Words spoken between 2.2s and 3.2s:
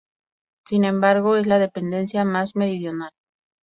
más meridional.